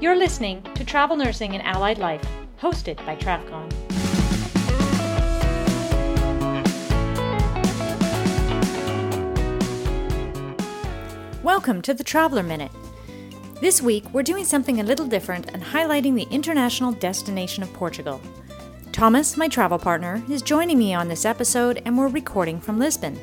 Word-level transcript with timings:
You're 0.00 0.14
listening 0.14 0.62
to 0.76 0.84
Travel 0.84 1.16
Nursing 1.16 1.54
and 1.54 1.62
Allied 1.64 1.98
Life, 1.98 2.24
hosted 2.60 3.04
by 3.04 3.16
TravCon. 3.16 3.68
Welcome 11.42 11.82
to 11.82 11.92
the 11.92 12.04
Traveler 12.04 12.44
Minute. 12.44 12.70
This 13.60 13.82
week, 13.82 14.04
we're 14.12 14.22
doing 14.22 14.44
something 14.44 14.78
a 14.78 14.84
little 14.84 15.04
different 15.06 15.50
and 15.52 15.64
highlighting 15.64 16.14
the 16.14 16.28
international 16.30 16.92
destination 16.92 17.64
of 17.64 17.72
Portugal. 17.72 18.20
Thomas, 18.92 19.36
my 19.36 19.48
travel 19.48 19.80
partner, 19.80 20.22
is 20.30 20.42
joining 20.42 20.78
me 20.78 20.94
on 20.94 21.08
this 21.08 21.24
episode, 21.24 21.82
and 21.84 21.98
we're 21.98 22.06
recording 22.06 22.60
from 22.60 22.78
Lisbon. 22.78 23.18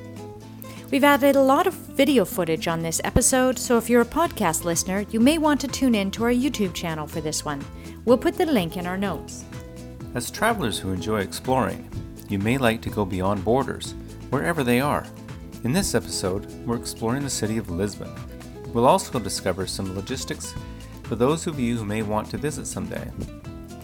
We've 0.91 1.03
added 1.03 1.35
a 1.35 1.41
lot 1.41 1.65
of 1.65 1.73
video 1.73 2.25
footage 2.25 2.67
on 2.67 2.83
this 2.83 3.01
episode, 3.03 3.57
so 3.57 3.77
if 3.77 3.89
you're 3.89 4.03
a 4.03 4.05
podcast 4.05 4.65
listener, 4.65 5.03
you 5.09 5.19
may 5.19 5.39
want 5.39 5.59
to 5.61 5.67
tune 5.67 5.95
in 5.95 6.11
to 6.11 6.23
our 6.23 6.31
YouTube 6.31 6.75
channel 6.75 7.07
for 7.07 7.21
this 7.21 7.43
one. 7.43 7.65
We'll 8.05 8.19
put 8.19 8.37
the 8.37 8.45
link 8.45 8.77
in 8.77 8.85
our 8.85 8.95
notes. 8.95 9.45
As 10.13 10.29
travelers 10.29 10.77
who 10.77 10.91
enjoy 10.91 11.21
exploring, 11.21 11.89
you 12.29 12.37
may 12.37 12.59
like 12.59 12.83
to 12.83 12.91
go 12.91 13.03
beyond 13.03 13.43
borders, 13.43 13.95
wherever 14.29 14.63
they 14.63 14.79
are. 14.79 15.07
In 15.63 15.73
this 15.73 15.95
episode, 15.95 16.45
we're 16.67 16.77
exploring 16.77 17.23
the 17.23 17.31
city 17.31 17.57
of 17.57 17.71
Lisbon. 17.71 18.13
We'll 18.71 18.85
also 18.85 19.17
discover 19.17 19.65
some 19.65 19.95
logistics 19.95 20.53
for 21.03 21.15
those 21.15 21.47
of 21.47 21.59
you 21.59 21.77
who 21.77 21.85
may 21.85 22.03
want 22.03 22.29
to 22.29 22.37
visit 22.37 22.67
someday, 22.67 23.11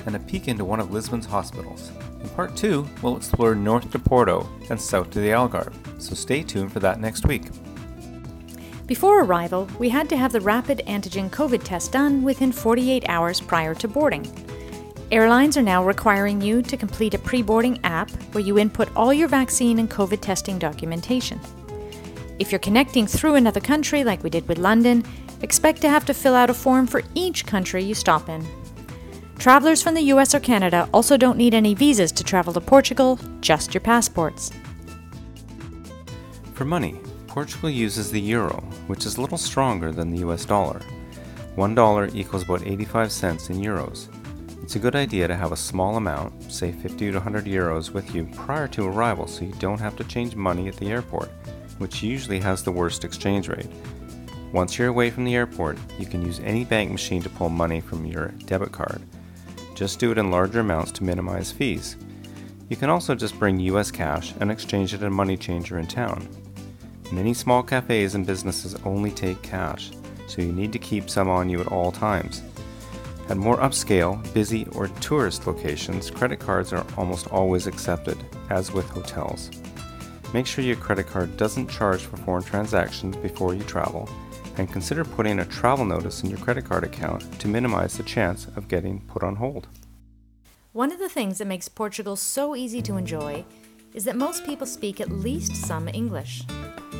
and 0.05 0.15
a 0.15 0.19
peek 0.19 0.47
into 0.47 0.65
one 0.65 0.79
of 0.79 0.91
Lisbon's 0.91 1.25
hospitals. 1.25 1.91
In 2.21 2.29
part 2.29 2.55
2, 2.55 2.87
we'll 3.01 3.17
explore 3.17 3.55
north 3.55 3.91
to 3.91 3.99
Porto 3.99 4.47
and 4.69 4.79
south 4.79 5.09
to 5.11 5.19
the 5.19 5.29
Algarve, 5.29 5.73
so 6.01 6.13
stay 6.13 6.43
tuned 6.43 6.71
for 6.71 6.79
that 6.79 6.99
next 6.99 7.27
week. 7.27 7.43
Before 8.87 9.23
arrival, 9.23 9.69
we 9.79 9.89
had 9.89 10.09
to 10.09 10.17
have 10.17 10.31
the 10.31 10.41
rapid 10.41 10.81
antigen 10.85 11.29
COVID 11.29 11.63
test 11.63 11.93
done 11.93 12.23
within 12.23 12.51
48 12.51 13.05
hours 13.07 13.39
prior 13.39 13.73
to 13.75 13.87
boarding. 13.87 14.27
Airlines 15.11 15.57
are 15.57 15.61
now 15.61 15.83
requiring 15.83 16.41
you 16.41 16.61
to 16.61 16.77
complete 16.77 17.13
a 17.13 17.19
pre 17.19 17.41
boarding 17.41 17.79
app 17.83 18.09
where 18.33 18.43
you 18.43 18.57
input 18.57 18.89
all 18.95 19.13
your 19.13 19.27
vaccine 19.27 19.79
and 19.79 19.89
COVID 19.89 20.21
testing 20.21 20.59
documentation. 20.59 21.39
If 22.39 22.51
you're 22.51 22.59
connecting 22.59 23.07
through 23.07 23.35
another 23.35 23.59
country, 23.59 24.03
like 24.03 24.23
we 24.23 24.29
did 24.29 24.47
with 24.47 24.57
London, 24.57 25.05
expect 25.41 25.81
to 25.81 25.89
have 25.89 26.05
to 26.05 26.13
fill 26.13 26.35
out 26.35 26.49
a 26.49 26.53
form 26.53 26.87
for 26.87 27.01
each 27.13 27.45
country 27.45 27.83
you 27.83 27.93
stop 27.93 28.29
in. 28.29 28.45
Travelers 29.41 29.81
from 29.81 29.95
the 29.95 30.03
US 30.13 30.35
or 30.35 30.39
Canada 30.39 30.87
also 30.93 31.17
don't 31.17 31.35
need 31.35 31.55
any 31.55 31.73
visas 31.73 32.11
to 32.11 32.23
travel 32.23 32.53
to 32.53 32.61
Portugal, 32.61 33.17
just 33.39 33.73
your 33.73 33.81
passports. 33.81 34.51
For 36.53 36.63
money, 36.63 37.01
Portugal 37.25 37.71
uses 37.71 38.11
the 38.11 38.21
euro, 38.21 38.61
which 38.85 39.03
is 39.07 39.17
a 39.17 39.21
little 39.21 39.39
stronger 39.39 39.91
than 39.91 40.11
the 40.11 40.19
US 40.19 40.45
dollar. 40.45 40.79
One 41.55 41.73
dollar 41.73 42.07
equals 42.13 42.43
about 42.43 42.67
85 42.67 43.11
cents 43.11 43.49
in 43.49 43.57
euros. 43.57 44.09
It's 44.61 44.75
a 44.75 44.79
good 44.79 44.95
idea 44.95 45.27
to 45.27 45.35
have 45.35 45.53
a 45.53 45.57
small 45.57 45.97
amount, 45.97 46.51
say 46.51 46.71
50 46.71 47.07
to 47.07 47.13
100 47.13 47.45
euros, 47.45 47.89
with 47.89 48.13
you 48.13 48.25
prior 48.35 48.67
to 48.67 48.85
arrival 48.85 49.25
so 49.25 49.43
you 49.43 49.53
don't 49.53 49.79
have 49.79 49.95
to 49.95 50.03
change 50.03 50.35
money 50.35 50.67
at 50.67 50.77
the 50.77 50.91
airport, 50.91 51.31
which 51.79 52.03
usually 52.03 52.39
has 52.41 52.61
the 52.61 52.71
worst 52.71 53.03
exchange 53.03 53.49
rate. 53.49 53.71
Once 54.53 54.77
you're 54.77 54.89
away 54.89 55.09
from 55.09 55.23
the 55.23 55.33
airport, 55.33 55.79
you 55.97 56.05
can 56.05 56.21
use 56.21 56.39
any 56.41 56.63
bank 56.63 56.91
machine 56.91 57.23
to 57.23 57.29
pull 57.29 57.49
money 57.49 57.81
from 57.81 58.05
your 58.05 58.27
debit 58.45 58.71
card. 58.71 59.01
Just 59.75 59.99
do 59.99 60.11
it 60.11 60.17
in 60.17 60.31
larger 60.31 60.59
amounts 60.59 60.91
to 60.93 61.03
minimize 61.03 61.51
fees. 61.51 61.97
You 62.69 62.77
can 62.77 62.89
also 62.89 63.15
just 63.15 63.37
bring 63.37 63.59
US 63.59 63.91
cash 63.91 64.33
and 64.39 64.51
exchange 64.51 64.93
it 64.93 65.01
at 65.01 65.07
a 65.07 65.09
money 65.09 65.35
changer 65.37 65.77
in 65.77 65.87
town. 65.87 66.27
Many 67.11 67.33
small 67.33 67.63
cafes 67.63 68.15
and 68.15 68.25
businesses 68.25 68.75
only 68.85 69.11
take 69.11 69.41
cash, 69.41 69.91
so 70.27 70.41
you 70.41 70.53
need 70.53 70.71
to 70.71 70.79
keep 70.79 71.09
some 71.09 71.29
on 71.29 71.49
you 71.49 71.59
at 71.59 71.67
all 71.67 71.91
times. 71.91 72.41
At 73.27 73.37
more 73.37 73.57
upscale, 73.57 74.21
busy, 74.33 74.65
or 74.73 74.87
tourist 74.99 75.47
locations, 75.47 76.09
credit 76.09 76.39
cards 76.39 76.73
are 76.73 76.85
almost 76.97 77.27
always 77.27 77.67
accepted, 77.67 78.17
as 78.49 78.71
with 78.71 78.89
hotels. 78.89 79.51
Make 80.33 80.47
sure 80.47 80.63
your 80.63 80.77
credit 80.77 81.07
card 81.07 81.35
doesn't 81.35 81.69
charge 81.69 82.01
for 82.01 82.17
foreign 82.17 82.43
transactions 82.43 83.17
before 83.17 83.53
you 83.53 83.63
travel, 83.63 84.09
and 84.57 84.71
consider 84.71 85.03
putting 85.03 85.39
a 85.39 85.45
travel 85.45 85.85
notice 85.85 86.23
in 86.23 86.29
your 86.29 86.39
credit 86.39 86.65
card 86.65 86.83
account 86.83 87.39
to 87.39 87.47
minimize 87.47 87.97
the 87.97 88.03
chance 88.03 88.47
of 88.55 88.67
getting 88.67 89.01
put 89.01 89.23
on 89.23 89.35
hold. 89.35 89.67
One 90.73 90.91
of 90.91 90.99
the 90.99 91.09
things 91.09 91.37
that 91.37 91.47
makes 91.47 91.67
Portugal 91.67 92.15
so 92.15 92.55
easy 92.55 92.81
to 92.83 92.97
enjoy 92.97 93.43
is 93.93 94.05
that 94.05 94.15
most 94.15 94.45
people 94.45 94.65
speak 94.65 95.01
at 95.01 95.11
least 95.11 95.55
some 95.55 95.87
English. 95.89 96.43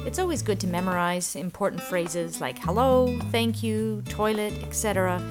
It's 0.06 0.20
always 0.20 0.42
good 0.42 0.60
to 0.62 0.68
memorize 0.68 1.36
important 1.36 1.82
phrases 1.82 2.42
like 2.42 2.60
hello, 2.60 3.18
thank 3.32 3.64
you, 3.64 4.04
toilet, 4.10 4.54
etc., 4.64 5.22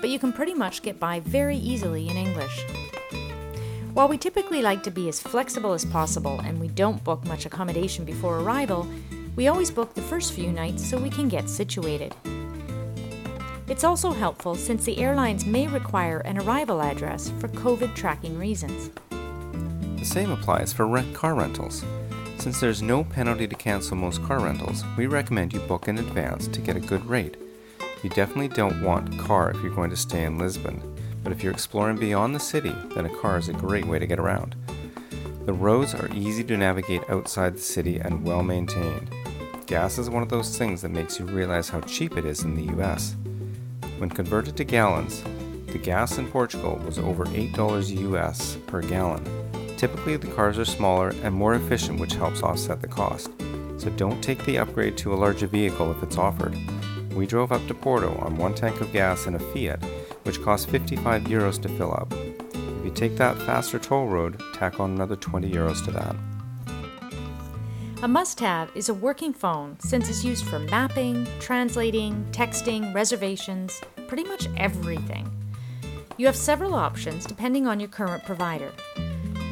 but 0.00 0.10
you 0.10 0.18
can 0.18 0.32
pretty 0.32 0.54
much 0.54 0.82
get 0.82 1.00
by 1.00 1.20
very 1.20 1.56
easily 1.56 2.08
in 2.08 2.16
English. 2.16 2.64
While 3.92 4.08
we 4.08 4.18
typically 4.18 4.60
like 4.60 4.82
to 4.82 4.90
be 4.90 5.08
as 5.08 5.20
flexible 5.20 5.72
as 5.72 5.84
possible 5.86 6.38
and 6.40 6.60
we 6.60 6.68
don't 6.68 7.02
book 7.02 7.24
much 7.24 7.46
accommodation 7.46 8.04
before 8.04 8.40
arrival, 8.40 8.86
we 9.36 9.48
always 9.48 9.70
book 9.70 9.92
the 9.94 10.02
first 10.02 10.32
few 10.32 10.50
nights 10.50 10.84
so 10.84 10.98
we 10.98 11.10
can 11.10 11.28
get 11.28 11.48
situated. 11.48 12.14
It's 13.68 13.84
also 13.84 14.10
helpful 14.10 14.54
since 14.54 14.84
the 14.84 14.98
airlines 14.98 15.44
may 15.44 15.68
require 15.68 16.20
an 16.20 16.38
arrival 16.38 16.80
address 16.80 17.30
for 17.38 17.48
COVID 17.48 17.94
tracking 17.94 18.38
reasons. 18.38 18.90
The 19.98 20.04
same 20.04 20.30
applies 20.30 20.72
for 20.72 20.86
rent 20.86 21.14
car 21.14 21.34
rentals. 21.34 21.84
Since 22.38 22.60
there's 22.60 22.80
no 22.80 23.04
penalty 23.04 23.46
to 23.46 23.54
cancel 23.54 23.96
most 23.96 24.22
car 24.22 24.40
rentals, 24.40 24.84
we 24.96 25.06
recommend 25.06 25.52
you 25.52 25.60
book 25.60 25.88
in 25.88 25.98
advance 25.98 26.48
to 26.48 26.60
get 26.60 26.76
a 26.76 26.80
good 26.80 27.04
rate. 27.06 27.36
You 28.02 28.10
definitely 28.10 28.48
don't 28.48 28.82
want 28.82 29.18
car 29.18 29.50
if 29.50 29.60
you're 29.62 29.74
going 29.74 29.90
to 29.90 29.96
stay 29.96 30.24
in 30.24 30.38
Lisbon, 30.38 30.80
but 31.22 31.32
if 31.32 31.42
you're 31.42 31.52
exploring 31.52 31.96
beyond 31.98 32.34
the 32.34 32.40
city, 32.40 32.74
then 32.94 33.06
a 33.06 33.16
car 33.20 33.36
is 33.36 33.48
a 33.48 33.54
great 33.54 33.84
way 33.84 33.98
to 33.98 34.06
get 34.06 34.20
around. 34.20 34.54
The 35.44 35.52
roads 35.52 35.94
are 35.94 36.12
easy 36.14 36.44
to 36.44 36.56
navigate 36.56 37.08
outside 37.08 37.54
the 37.54 37.60
city 37.60 37.98
and 37.98 38.24
well 38.24 38.42
maintained. 38.42 39.10
Gas 39.66 39.98
is 39.98 40.08
one 40.08 40.22
of 40.22 40.28
those 40.28 40.56
things 40.56 40.80
that 40.82 40.92
makes 40.92 41.18
you 41.18 41.24
realize 41.24 41.68
how 41.68 41.80
cheap 41.80 42.16
it 42.16 42.24
is 42.24 42.44
in 42.44 42.54
the 42.54 42.72
US. 42.76 43.16
When 43.98 44.08
converted 44.08 44.56
to 44.58 44.64
gallons, 44.64 45.24
the 45.66 45.78
gas 45.78 46.18
in 46.18 46.28
Portugal 46.28 46.80
was 46.86 47.00
over 47.00 47.24
$8 47.24 48.12
US 48.12 48.58
per 48.68 48.80
gallon. 48.80 49.24
Typically, 49.76 50.16
the 50.16 50.28
cars 50.28 50.56
are 50.56 50.64
smaller 50.64 51.08
and 51.24 51.34
more 51.34 51.56
efficient, 51.56 51.98
which 51.98 52.14
helps 52.14 52.44
offset 52.44 52.80
the 52.80 52.86
cost. 52.86 53.32
So 53.78 53.90
don't 53.90 54.22
take 54.22 54.44
the 54.44 54.58
upgrade 54.58 54.96
to 54.98 55.12
a 55.12 55.16
larger 55.16 55.48
vehicle 55.48 55.90
if 55.90 56.00
it's 56.00 56.16
offered. 56.16 56.56
We 57.12 57.26
drove 57.26 57.50
up 57.50 57.66
to 57.66 57.74
Porto 57.74 58.16
on 58.18 58.36
one 58.36 58.54
tank 58.54 58.80
of 58.80 58.92
gas 58.92 59.26
in 59.26 59.34
a 59.34 59.40
Fiat, 59.40 59.82
which 60.22 60.42
cost 60.42 60.68
55 60.70 61.24
euros 61.24 61.60
to 61.62 61.68
fill 61.70 61.92
up. 61.92 62.12
If 62.12 62.84
you 62.84 62.92
take 62.92 63.16
that 63.16 63.36
faster 63.38 63.80
toll 63.80 64.06
road, 64.06 64.40
tack 64.54 64.78
on 64.78 64.92
another 64.92 65.16
20 65.16 65.50
euros 65.50 65.84
to 65.86 65.90
that. 65.90 66.14
A 68.06 68.08
must 68.08 68.38
have 68.38 68.70
is 68.76 68.88
a 68.88 68.94
working 68.94 69.32
phone 69.32 69.76
since 69.80 70.08
it's 70.08 70.22
used 70.24 70.44
for 70.44 70.60
mapping, 70.60 71.26
translating, 71.40 72.24
texting, 72.30 72.94
reservations, 72.94 73.82
pretty 74.06 74.22
much 74.22 74.46
everything. 74.56 75.28
You 76.16 76.26
have 76.26 76.36
several 76.36 76.76
options 76.76 77.26
depending 77.26 77.66
on 77.66 77.80
your 77.80 77.88
current 77.88 78.24
provider. 78.24 78.70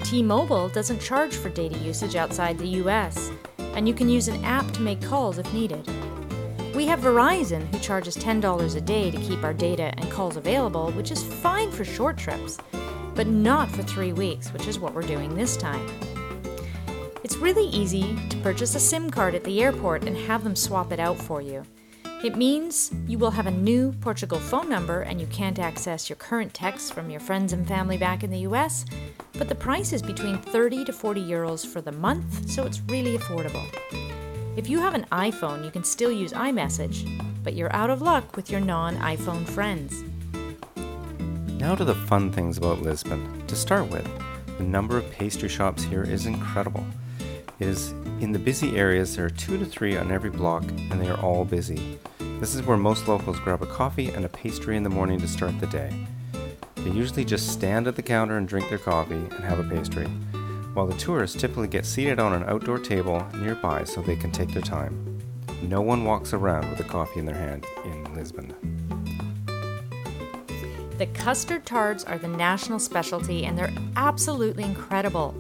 T 0.05 0.23
Mobile 0.23 0.69
doesn't 0.69 1.01
charge 1.01 1.35
for 1.35 1.49
data 1.49 1.77
usage 1.79 2.15
outside 2.15 2.57
the 2.57 2.79
US, 2.85 3.33
and 3.75 3.89
you 3.89 3.93
can 3.93 4.09
use 4.09 4.29
an 4.29 4.45
app 4.45 4.71
to 4.75 4.83
make 4.83 5.03
calls 5.03 5.39
if 5.39 5.53
needed. 5.53 5.85
We 6.77 6.87
have 6.87 7.01
Verizon, 7.01 7.67
who 7.75 7.81
charges 7.81 8.17
$10 8.17 8.77
a 8.77 8.81
day 8.81 9.11
to 9.11 9.19
keep 9.19 9.43
our 9.43 9.53
data 9.53 9.93
and 9.97 10.13
calls 10.13 10.37
available, 10.37 10.93
which 10.93 11.11
is 11.11 11.25
fine 11.25 11.73
for 11.73 11.85
short 11.85 12.17
trips, 12.17 12.59
but 13.17 13.27
not 13.27 13.69
for 13.69 13.83
three 13.83 14.13
weeks, 14.13 14.53
which 14.53 14.69
is 14.69 14.79
what 14.79 14.95
we're 14.95 15.03
doing 15.03 15.35
this 15.35 15.57
time. 15.57 15.85
It's 17.25 17.39
really 17.39 17.69
easy 17.69 18.15
to 18.29 18.37
purchase 18.43 18.75
a 18.75 18.79
SIM 18.79 19.09
card 19.09 19.35
at 19.35 19.45
the 19.45 19.63
airport 19.63 20.05
and 20.05 20.15
have 20.15 20.45
them 20.45 20.55
swap 20.55 20.93
it 20.93 21.01
out 21.01 21.17
for 21.17 21.41
you. 21.41 21.63
It 22.23 22.37
means 22.37 22.93
you 23.07 23.17
will 23.17 23.31
have 23.31 23.47
a 23.47 23.51
new 23.51 23.93
Portugal 24.03 24.39
phone 24.39 24.69
number 24.69 25.01
and 25.01 25.19
you 25.19 25.27
can't 25.29 25.59
access 25.59 26.11
your 26.11 26.17
current 26.17 26.53
texts 26.53 26.91
from 26.91 27.09
your 27.09 27.21
friends 27.21 27.55
and 27.55 27.67
family 27.67 27.97
back 27.97 28.25
in 28.25 28.31
the 28.31 28.41
US, 28.41 28.85
but 29.39 29.49
the 29.49 29.55
price 29.55 29.95
is 29.95 30.03
between 30.03 30.37
30 30.37 30.85
to 30.85 30.93
40 30.93 31.25
euros 31.25 31.67
for 31.67 31.81
the 31.81 31.93
month, 31.93 32.51
so 32.51 32.65
it's 32.67 32.83
really 32.89 33.17
affordable. 33.17 33.65
If 34.59 34.69
you 34.69 34.79
have 34.81 34.93
an 34.93 35.07
iPhone, 35.11 35.65
you 35.65 35.71
can 35.71 35.83
still 35.83 36.13
use 36.13 36.35
iMessage, 36.35 37.09
but 37.43 37.55
you're 37.55 37.75
out 37.75 37.89
of 37.89 38.03
luck 38.03 38.37
with 38.37 38.51
your 38.51 38.61
non 38.61 38.97
iPhone 38.99 39.49
friends. 39.49 40.05
Now 41.59 41.75
to 41.75 41.87
the 41.87 41.95
fun 41.95 42.31
things 42.31 42.59
about 42.59 42.83
Lisbon. 42.83 43.47
To 43.47 43.57
start 43.57 43.91
with, 43.91 44.07
the 44.59 44.65
number 44.65 44.99
of 44.99 45.11
pastry 45.11 45.49
shops 45.49 45.85
here 45.85 46.05
is 46.05 46.27
incredible. 46.27 46.85
Is 47.61 47.93
in 48.21 48.33
the 48.33 48.39
busy 48.39 48.77
areas, 48.77 49.17
there 49.17 49.27
are 49.27 49.31
two 49.31 49.59
to 49.59 49.65
three 49.65 49.97
on 49.97 50.11
every 50.11 50.31
block, 50.31 50.65
and 50.65 51.01
they 51.01 51.09
are 51.09 51.21
all 51.21 51.45
busy. 51.45 51.99
This 52.41 52.55
is 52.55 52.63
where 52.63 52.77
most 52.77 53.07
locals 53.07 53.39
grab 53.39 53.63
a 53.63 53.67
coffee 53.67 54.09
and 54.09 54.25
a 54.25 54.29
pastry 54.29 54.77
in 54.77 54.83
the 54.83 54.91
morning 54.91 55.21
to 55.21 55.29
start 55.29 55.59
the 55.61 55.67
day. 55.69 55.93
They 56.75 56.91
usually 56.91 57.25
just 57.25 57.53
stand 57.53 57.87
at 57.87 57.97
the 57.97 58.03
counter 58.03 58.37
and 58.37 58.49
drink 58.49 58.69
their 58.69 58.79
coffee 58.79 59.15
and 59.15 59.33
have 59.45 59.61
a 59.61 59.65
pastry 59.65 60.07
while 60.75 60.87
the 60.87 60.99
tourists 60.99 61.41
typically 61.41 61.69
get 61.69 61.87
seated 61.87 62.19
on 62.19 62.33
an 62.33 62.43
outdoor 62.49 62.79
table 62.79 63.25
nearby 63.35 63.85
so 63.85 64.03
they 64.03 64.17
can 64.17 64.33
take 64.33 64.53
their 64.53 64.61
time. 64.61 65.21
No 65.63 65.81
one 65.81 66.05
walks 66.05 66.33
around 66.33 66.69
with 66.69 66.81
a 66.81 66.85
coffee 66.85 67.21
in 67.21 67.27
their 67.27 67.37
hand 67.37 67.65
in 67.85 68.15
Lisbon. 68.15 68.53
The 70.99 71.07
custard 71.07 71.65
tarts 71.65 72.05
are 72.05 72.19
the 72.19 72.29
national 72.29 72.81
specialty 72.81 73.47
and 73.47 73.57
they're 73.57 73.73
absolutely 73.97 74.65
incredible. 74.65 75.35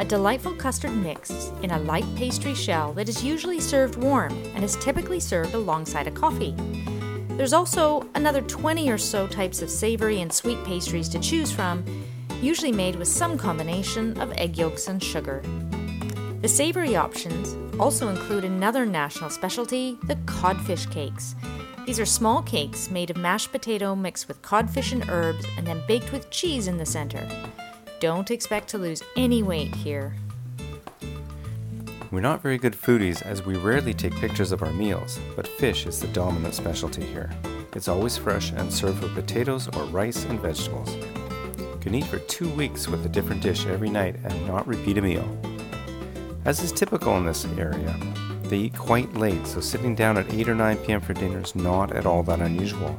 A 0.00 0.04
delightful 0.04 0.54
custard 0.54 0.96
mix 0.96 1.52
in 1.62 1.72
a 1.72 1.78
light 1.80 2.06
pastry 2.16 2.54
shell 2.54 2.94
that 2.94 3.06
is 3.06 3.22
usually 3.22 3.60
served 3.60 3.96
warm 3.96 4.32
and 4.54 4.64
is 4.64 4.76
typically 4.76 5.20
served 5.20 5.52
alongside 5.52 6.06
a 6.06 6.10
coffee. 6.10 6.54
There's 7.36 7.52
also 7.52 8.08
another 8.14 8.40
20 8.40 8.88
or 8.88 8.96
so 8.96 9.26
types 9.26 9.60
of 9.60 9.68
savory 9.68 10.22
and 10.22 10.32
sweet 10.32 10.64
pastries 10.64 11.06
to 11.10 11.18
choose 11.18 11.52
from, 11.52 11.84
usually 12.40 12.72
made 12.72 12.96
with 12.96 13.08
some 13.08 13.36
combination 13.36 14.18
of 14.18 14.32
egg 14.38 14.56
yolks 14.56 14.88
and 14.88 15.04
sugar. 15.04 15.42
The 16.40 16.48
savory 16.48 16.96
options 16.96 17.54
also 17.78 18.08
include 18.08 18.44
another 18.44 18.86
national 18.86 19.28
specialty, 19.28 19.98
the 20.04 20.16
codfish 20.24 20.86
cakes. 20.86 21.34
These 21.84 22.00
are 22.00 22.06
small 22.06 22.40
cakes 22.40 22.90
made 22.90 23.10
of 23.10 23.18
mashed 23.18 23.52
potato 23.52 23.94
mixed 23.94 24.28
with 24.28 24.40
codfish 24.40 24.92
and 24.92 25.06
herbs 25.10 25.44
and 25.58 25.66
then 25.66 25.82
baked 25.86 26.10
with 26.10 26.30
cheese 26.30 26.68
in 26.68 26.78
the 26.78 26.86
center. 26.86 27.28
Don't 28.00 28.30
expect 28.30 28.68
to 28.68 28.78
lose 28.78 29.02
any 29.14 29.42
weight 29.42 29.74
here. 29.74 30.14
We're 32.10 32.20
not 32.20 32.40
very 32.40 32.56
good 32.56 32.72
foodies 32.72 33.20
as 33.20 33.44
we 33.44 33.58
rarely 33.58 33.92
take 33.92 34.14
pictures 34.14 34.52
of 34.52 34.62
our 34.62 34.72
meals, 34.72 35.20
but 35.36 35.46
fish 35.46 35.84
is 35.84 36.00
the 36.00 36.06
dominant 36.08 36.54
specialty 36.54 37.04
here. 37.04 37.30
It's 37.74 37.88
always 37.88 38.16
fresh 38.16 38.52
and 38.52 38.72
served 38.72 39.02
with 39.02 39.14
potatoes 39.14 39.68
or 39.76 39.84
rice 39.84 40.24
and 40.24 40.40
vegetables. 40.40 40.94
You 40.94 41.78
can 41.78 41.94
eat 41.94 42.06
for 42.06 42.20
two 42.20 42.48
weeks 42.54 42.88
with 42.88 43.04
a 43.04 43.08
different 43.10 43.42
dish 43.42 43.66
every 43.66 43.90
night 43.90 44.16
and 44.24 44.46
not 44.46 44.66
repeat 44.66 44.96
a 44.96 45.02
meal. 45.02 45.28
As 46.46 46.62
is 46.62 46.72
typical 46.72 47.18
in 47.18 47.26
this 47.26 47.44
area, 47.58 47.94
they 48.44 48.56
eat 48.56 48.78
quite 48.78 49.12
late, 49.12 49.46
so 49.46 49.60
sitting 49.60 49.94
down 49.94 50.16
at 50.16 50.32
8 50.32 50.48
or 50.48 50.54
9 50.54 50.78
pm 50.78 51.02
for 51.02 51.12
dinner 51.12 51.42
is 51.42 51.54
not 51.54 51.92
at 51.92 52.06
all 52.06 52.22
that 52.22 52.40
unusual. 52.40 52.96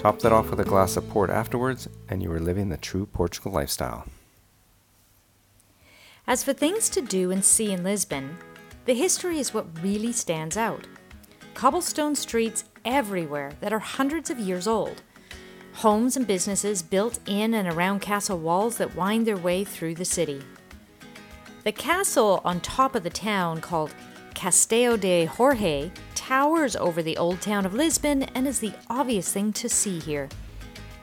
Top 0.00 0.18
that 0.18 0.32
off 0.32 0.50
with 0.50 0.60
a 0.60 0.64
glass 0.64 0.98
of 0.98 1.08
port 1.08 1.30
afterwards, 1.30 1.88
and 2.10 2.22
you 2.22 2.30
are 2.32 2.38
living 2.38 2.68
the 2.68 2.76
true 2.76 3.06
Portugal 3.06 3.50
lifestyle. 3.50 4.04
As 6.28 6.42
for 6.42 6.52
things 6.52 6.88
to 6.88 7.00
do 7.00 7.30
and 7.30 7.44
see 7.44 7.72
in 7.72 7.84
Lisbon, 7.84 8.36
the 8.84 8.94
history 8.94 9.38
is 9.38 9.54
what 9.54 9.80
really 9.80 10.10
stands 10.10 10.56
out. 10.56 10.84
Cobblestone 11.54 12.16
streets 12.16 12.64
everywhere 12.84 13.52
that 13.60 13.72
are 13.72 13.78
hundreds 13.78 14.28
of 14.28 14.40
years 14.40 14.66
old. 14.66 15.02
Homes 15.74 16.16
and 16.16 16.26
businesses 16.26 16.82
built 16.82 17.20
in 17.26 17.54
and 17.54 17.68
around 17.68 18.00
castle 18.00 18.38
walls 18.38 18.76
that 18.78 18.96
wind 18.96 19.24
their 19.24 19.36
way 19.36 19.62
through 19.62 19.94
the 19.94 20.04
city. 20.04 20.42
The 21.62 21.70
castle 21.70 22.40
on 22.44 22.58
top 22.58 22.96
of 22.96 23.04
the 23.04 23.10
town, 23.10 23.60
called 23.60 23.94
Castelo 24.34 24.98
de 24.98 25.26
Jorge, 25.26 25.92
towers 26.16 26.74
over 26.74 27.04
the 27.04 27.16
old 27.18 27.40
town 27.40 27.64
of 27.64 27.72
Lisbon 27.72 28.24
and 28.34 28.48
is 28.48 28.58
the 28.58 28.72
obvious 28.90 29.32
thing 29.32 29.52
to 29.52 29.68
see 29.68 30.00
here. 30.00 30.28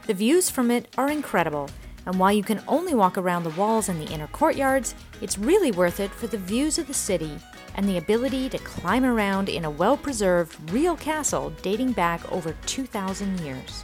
The 0.06 0.14
views 0.14 0.50
from 0.50 0.70
it 0.70 0.94
are 0.98 1.10
incredible, 1.10 1.70
and 2.06 2.20
while 2.20 2.32
you 2.32 2.44
can 2.44 2.62
only 2.68 2.94
walk 2.94 3.18
around 3.18 3.44
the 3.44 3.50
walls 3.52 3.90
and 3.90 4.02
the 4.02 4.12
inner 4.12 4.28
courtyards, 4.28 4.96
it's 5.22 5.38
really 5.38 5.72
worth 5.72 6.00
it 6.00 6.12
for 6.12 6.28
the 6.28 6.38
views 6.38 6.78
of 6.78 6.88
the 6.88 6.94
city 6.94 7.40
and 7.76 7.88
the 7.88 7.98
ability 7.98 8.50
to 8.50 8.58
climb 8.60 9.06
around 9.06 9.50
in 9.50 9.66
a 9.66 9.70
well 9.70 9.98
preserved, 9.98 10.72
real 10.72 10.96
castle 10.96 11.52
dating 11.62 11.92
back 11.94 12.32
over 12.32 12.56
2,000 12.66 13.40
years. 13.40 13.84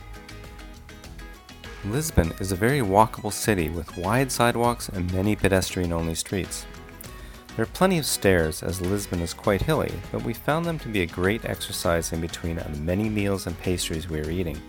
Lisbon 1.85 2.33
is 2.39 2.51
a 2.51 2.57
very 2.57 2.79
walkable 2.79 3.31
city 3.31 3.69
with 3.69 3.95
wide 3.95 4.31
sidewalks 4.31 4.89
and 4.89 5.11
many 5.13 5.35
pedestrian 5.35 5.93
only 5.93 6.13
streets. 6.13 6.65
There 7.55 7.63
are 7.63 7.73
plenty 7.73 7.97
of 7.97 8.05
stairs 8.05 8.63
as 8.63 8.81
Lisbon 8.81 9.21
is 9.21 9.33
quite 9.33 9.61
hilly, 9.61 9.93
but 10.11 10.23
we 10.23 10.33
found 10.33 10.65
them 10.65 10.77
to 10.79 10.87
be 10.87 11.01
a 11.01 11.05
great 11.05 11.45
exercise 11.45 12.11
in 12.11 12.21
between 12.21 12.57
the 12.57 12.69
many 12.79 13.09
meals 13.09 13.47
and 13.47 13.57
pastries 13.59 14.09
we 14.09 14.19
are 14.19 14.29
eating. 14.29 14.61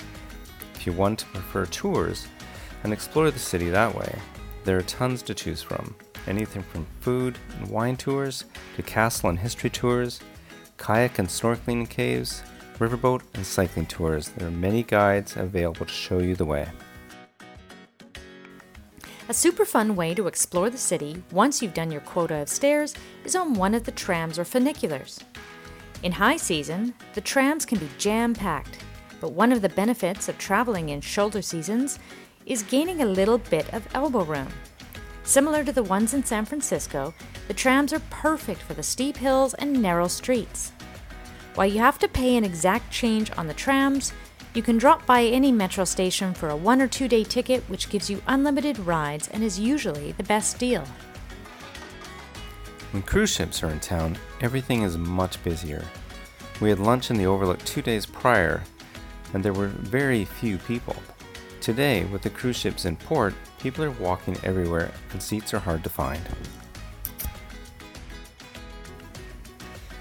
If 0.75 0.87
you 0.87 0.93
want 0.93 1.19
to 1.21 1.27
prefer 1.27 1.67
tours, 1.67 2.27
and 2.85 2.93
explore 2.93 3.31
the 3.31 3.39
city 3.39 3.71
that 3.71 3.95
way. 3.95 4.19
There 4.65 4.79
are 4.79 4.83
tons 4.83 5.23
to 5.23 5.35
choose 5.35 5.63
from 5.63 5.95
anything 6.27 6.63
from 6.63 6.87
food 7.01 7.39
and 7.59 7.69
wine 7.69 7.97
tours 7.97 8.45
to 8.77 8.83
castle 8.83 9.31
and 9.31 9.39
history 9.39 9.71
tours, 9.71 10.21
kayak 10.77 11.19
and 11.19 11.29
snorkeling 11.29 11.81
in 11.81 11.87
caves, 11.87 12.43
riverboat 12.79 13.23
and 13.35 13.45
cycling 13.45 13.87
tours. 13.87 14.29
There 14.29 14.49
are 14.49 14.53
many 14.53 14.83
guides 14.83 15.37
available 15.37 15.87
to 15.87 15.93
show 15.93 16.19
you 16.19 16.35
the 16.35 16.45
way. 16.45 16.69
A 19.29 19.35
super 19.35 19.65
fun 19.65 19.95
way 19.95 20.13
to 20.15 20.27
explore 20.27 20.71
the 20.71 20.79
city 20.79 21.23
once 21.31 21.63
you've 21.63 21.75
done 21.75 21.93
your 21.93 22.01
quota 22.01 22.35
of 22.43 22.49
stairs 22.49 22.95
is 23.25 23.37
on 23.37 23.55
one 23.55 23.75
of 23.75 23.85
the 23.85 23.93
trams 23.93 24.41
or 24.41 24.45
funiculars. 24.45 25.23
In 26.03 26.13
high 26.13 26.37
season, 26.37 26.95
the 27.15 27.21
trams 27.21 27.65
can 27.65 27.79
be 27.79 27.89
jam 27.97 28.35
packed, 28.35 28.79
but 29.21 29.33
one 29.33 29.53
of 29.53 29.63
the 29.63 29.69
benefits 29.69 30.29
of 30.29 30.37
traveling 30.39 30.89
in 30.89 31.01
shoulder 31.01 31.43
seasons 31.43 31.99
is 32.47 32.63
gaining 32.63 33.03
a 33.03 33.07
little 33.07 33.39
bit 33.39 33.73
of 33.73 33.87
elbow 33.95 34.25
room. 34.25 34.49
Similar 35.25 35.65
to 35.65 35.73
the 35.73 35.83
ones 35.83 36.15
in 36.15 36.25
San 36.25 36.45
Francisco, 36.45 37.15
the 37.49 37.55
trams 37.55 37.93
are 37.93 38.03
perfect 38.11 38.63
for 38.63 38.75
the 38.75 38.83
steep 38.83 39.17
hills 39.17 39.55
and 39.55 39.81
narrow 39.81 40.09
streets. 40.09 40.73
While 41.55 41.67
you 41.67 41.79
have 41.79 41.99
to 41.99 42.09
pay 42.09 42.37
an 42.37 42.45
exact 42.45 42.91
change 42.91 43.31
on 43.37 43.47
the 43.47 43.55
trams, 43.55 44.13
you 44.55 44.63
can 44.63 44.79
drop 44.79 45.07
by 45.07 45.23
any 45.23 45.53
metro 45.53 45.85
station 45.85 46.35
for 46.35 46.49
a 46.49 46.57
one 46.57 46.81
or 46.81 46.89
two 46.89 47.07
day 47.07 47.23
ticket, 47.23 47.63
which 47.69 47.89
gives 47.89 48.11
you 48.11 48.23
unlimited 48.27 48.79
rides 48.81 49.29
and 49.29 49.45
is 49.45 49.61
usually 49.61 50.13
the 50.13 50.25
best 50.25 50.59
deal. 50.59 50.85
When 52.91 53.03
cruise 53.03 53.31
ships 53.31 53.63
are 53.63 53.71
in 53.71 53.79
town, 53.79 54.19
everything 54.41 54.83
is 54.83 54.99
much 54.99 55.43
busier. 55.45 55.85
We 56.61 56.71
had 56.71 56.81
lunch 56.81 57.11
in 57.11 57.17
the 57.17 57.27
Overlook 57.27 57.65
two 57.65 57.83
days 57.83 58.05
prior, 58.05 58.65
and 59.33 59.45
there 59.45 59.53
were 59.53 59.69
very 59.69 60.25
few 60.25 60.59
people. 60.59 60.97
Today, 61.61 62.05
with 62.05 62.23
the 62.23 62.31
cruise 62.31 62.57
ships 62.57 62.87
in 62.87 62.97
port, 62.97 63.35
people 63.59 63.85
are 63.85 63.91
walking 63.91 64.35
everywhere 64.43 64.91
and 65.13 65.23
seats 65.23 65.53
are 65.53 65.59
hard 65.59 65.85
to 65.85 65.91
find. 65.91 66.23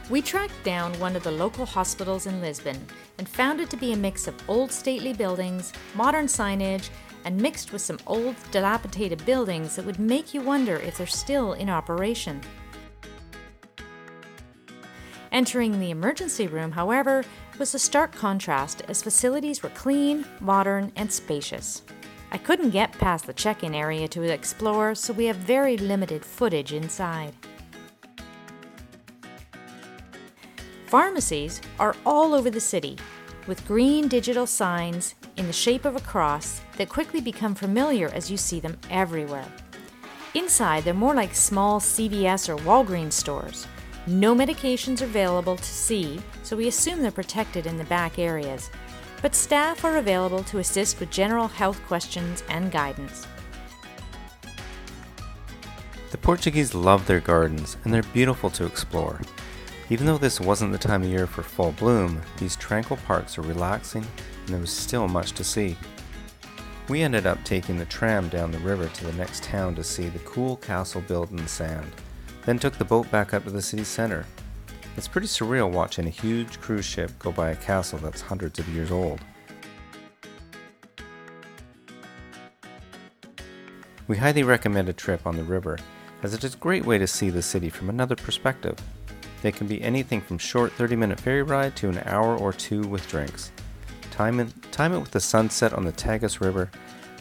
We 0.10 0.22
tracked 0.22 0.64
down 0.64 0.98
one 1.00 1.18
of 1.18 1.24
the 1.24 1.32
local 1.32 1.66
hospitals 1.66 2.28
in 2.28 2.40
Lisbon 2.40 2.84
and 3.18 3.28
found 3.28 3.60
it 3.60 3.70
to 3.72 3.78
be 3.78 3.92
a 3.92 3.98
mix 3.98 4.26
of 4.26 4.36
old 4.48 4.72
stately 4.72 5.12
buildings, 5.12 5.74
modern 5.96 6.28
signage, 6.28 6.90
and 7.26 7.40
mixed 7.40 7.74
with 7.74 7.82
some 7.82 8.00
old 8.08 8.36
dilapidated 8.52 9.26
buildings 9.26 9.76
that 9.76 9.86
would 9.86 10.00
make 10.00 10.34
you 10.34 10.42
wonder 10.42 10.78
if 10.78 10.98
they're 10.98 11.08
still 11.08 11.54
in 11.54 11.70
operation. 11.70 12.40
Entering 15.32 15.80
the 15.80 15.92
emergency 15.92 16.48
room, 16.48 16.72
however, 16.72 17.24
was 17.60 17.76
a 17.76 17.80
stark 17.80 18.12
contrast 18.12 18.82
as 18.88 19.04
facilities 19.04 19.62
were 19.62 19.70
clean, 19.70 20.26
modern, 20.40 20.92
and 20.96 21.12
spacious. 21.12 21.84
I 22.32 22.38
couldn't 22.38 22.72
get 22.72 22.94
past 22.94 23.28
the 23.28 23.34
check 23.34 23.64
in 23.64 23.76
area 23.76 24.08
to 24.08 24.24
explore, 24.24 24.96
so 24.96 25.14
we 25.14 25.26
have 25.26 25.36
very 25.36 25.78
limited 25.78 26.26
footage 26.26 26.74
inside. 26.74 27.34
Pharmacies 30.88 31.62
are 31.80 31.96
all 32.06 32.34
over 32.34 32.50
the 32.50 32.60
city, 32.60 32.98
with 33.46 33.68
green 33.68 34.08
digital 34.08 34.48
signs 34.48 35.14
in 35.38 35.46
the 35.46 35.54
shape 35.54 35.86
of 35.86 35.96
a 35.96 36.02
cross 36.02 36.62
that 36.78 36.90
quickly 36.90 37.22
become 37.22 37.54
familiar 37.54 38.10
as 38.10 38.32
you 38.32 38.38
see 38.38 38.60
them 38.60 38.78
everywhere. 38.90 39.46
Inside, 40.34 40.84
they're 40.84 40.94
more 40.94 41.14
like 41.14 41.36
small 41.36 41.80
CVS 41.80 42.50
or 42.50 42.58
Walgreens 42.58 43.14
stores, 43.14 43.68
no 44.08 44.34
medications 44.34 45.02
are 45.02 45.06
available 45.06 45.58
to 45.58 45.64
see, 45.64 46.20
so 46.44 46.56
we 46.56 46.68
assume 46.68 47.02
they're 47.02 47.12
protected 47.12 47.66
in 47.66 47.78
the 47.78 47.84
back 47.86 48.18
areas, 48.18 48.72
but 49.22 49.36
staff 49.36 49.84
are 49.84 49.98
available 49.98 50.44
to 50.46 50.60
assist 50.60 51.00
with 51.00 51.12
general 51.12 51.48
health 51.48 51.80
questions 51.86 52.44
and 52.50 52.72
guidance. 52.72 53.28
The 56.12 56.18
Portuguese 56.18 56.74
love 56.74 57.06
their 57.06 57.20
gardens, 57.20 57.78
and 57.84 57.94
they're 57.94 58.02
beautiful 58.02 58.50
to 58.52 58.66
explore. 58.66 59.22
Even 59.92 60.08
though 60.08 60.18
this 60.18 60.40
wasn't 60.40 60.72
the 60.72 60.78
time 60.78 61.04
of 61.04 61.10
year 61.10 61.28
for 61.28 61.44
full 61.44 61.74
bloom, 61.74 62.22
these 62.38 62.56
tranquil 62.56 62.98
parks 63.06 63.38
are 63.38 63.44
relaxing, 63.44 64.06
and 64.46 64.50
there 64.50 64.62
was 64.62 64.72
still 64.72 65.08
much 65.08 65.34
to 65.34 65.44
see. 65.44 65.78
We 66.88 67.02
ended 67.02 67.28
up 67.28 67.44
taking 67.44 67.78
the 67.78 67.86
tram 67.86 68.30
down 68.30 68.52
the 68.52 68.60
river 68.60 68.88
to 68.88 69.06
the 69.06 69.14
next 69.14 69.44
town 69.44 69.76
to 69.76 69.84
see 69.84 70.10
the 70.10 70.20
cool 70.20 70.56
castle 70.56 71.02
built 71.02 71.30
in 71.30 71.38
the 71.38 71.48
sand 71.48 71.92
then 72.50 72.58
took 72.58 72.80
the 72.80 72.86
boat 72.86 73.10
back 73.12 73.32
up 73.36 73.44
to 73.44 73.52
the 73.52 73.62
city 73.62 73.84
center. 73.84 74.26
It's 74.98 75.08
pretty 75.08 75.28
surreal 75.28 75.70
watching 75.70 76.08
a 76.08 76.10
huge 76.10 76.60
cruise 76.60 76.84
ship 76.84 77.12
go 77.20 77.32
by 77.32 77.52
a 77.52 77.56
castle 77.56 78.00
that's 78.00 78.22
hundreds 78.22 78.58
of 78.58 78.68
years 78.70 78.90
old. 78.90 79.22
We 84.08 84.18
highly 84.18 84.42
recommend 84.42 84.90
a 84.90 84.94
trip 84.94 85.28
on 85.28 85.36
the 85.36 85.44
river, 85.44 85.78
as 86.24 86.34
it 86.34 86.44
is 86.44 86.56
a 86.56 86.58
great 86.58 86.86
way 86.86 86.98
to 86.98 87.06
see 87.06 87.30
the 87.30 87.44
city 87.44 87.70
from 87.70 87.88
another 87.88 88.16
perspective. 88.16 88.80
They 89.44 89.52
can 89.52 89.68
be 89.68 89.84
anything 89.84 90.20
from 90.20 90.40
short 90.40 90.72
30 90.72 90.96
minute 90.96 91.20
ferry 91.20 91.44
ride 91.44 91.76
to 91.76 91.90
an 91.90 92.02
hour 92.06 92.36
or 92.36 92.52
two 92.52 92.82
with 92.82 93.08
drinks. 93.08 93.52
Time 94.10 94.40
it, 94.40 94.72
time 94.72 94.94
it 94.94 95.00
with 95.00 95.12
the 95.12 95.20
sunset 95.20 95.74
on 95.74 95.86
the 95.86 95.92
Tagus 95.92 96.42
River, 96.42 96.72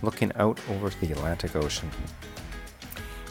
looking 0.00 0.32
out 0.36 0.58
over 0.70 0.88
the 0.88 1.12
Atlantic 1.12 1.54
Ocean. 1.54 1.90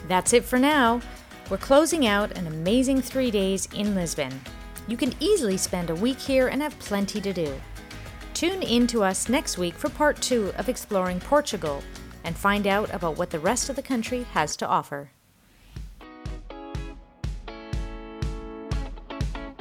That's 0.08 0.34
it 0.34 0.46
for 0.46 0.60
now. 0.60 1.02
We're 1.50 1.58
closing 1.58 2.06
out 2.06 2.38
an 2.38 2.48
amazing 2.48 3.02
three 3.02 3.32
days 3.32 3.70
in 3.74 3.96
Lisbon. 3.96 4.42
You 4.86 4.98
can 4.98 5.14
easily 5.22 5.56
spend 5.56 5.90
a 5.90 5.96
week 5.96 6.20
here 6.20 6.50
and 6.50 6.62
have 6.62 6.78
plenty 6.80 7.22
to 7.22 7.32
do. 7.32 7.54
Tune 8.34 8.62
in 8.62 8.86
to 8.88 9.02
us 9.02 9.30
next 9.30 9.58
week 9.58 9.74
for 9.74 9.90
part 9.90 10.22
two 10.22 10.52
of 10.58 10.68
exploring 10.68 11.22
Portugal 11.22 11.82
and 12.26 12.36
find 12.36 12.68
out 12.68 12.94
about 12.94 13.18
what 13.18 13.30
the 13.30 13.40
rest 13.40 13.70
of 13.70 13.78
the 13.78 13.82
country 13.82 14.24
has 14.34 14.58
to 14.58 14.68
offer. 14.68 15.10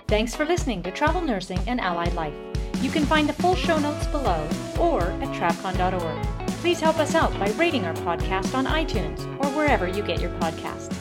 Thanks 0.08 0.34
for 0.34 0.44
listening 0.44 0.82
to 0.82 0.90
Travel 0.90 1.20
Nursing 1.20 1.60
and 1.68 1.80
Allied 1.80 2.14
Life. 2.14 2.34
You 2.80 2.90
can 2.90 3.04
find 3.04 3.28
the 3.28 3.32
full 3.32 3.54
show 3.54 3.78
notes 3.78 4.06
below 4.08 4.48
or 4.78 5.02
at 5.02 5.28
travcon.org. 5.34 6.48
Please 6.58 6.80
help 6.80 6.98
us 6.98 7.14
out 7.14 7.32
by 7.38 7.48
rating 7.52 7.84
our 7.84 7.94
podcast 7.94 8.54
on 8.54 8.66
iTunes 8.66 9.20
or 9.44 9.48
wherever 9.50 9.86
you 9.86 10.02
get 10.02 10.20
your 10.20 10.30
podcasts. 10.40 10.95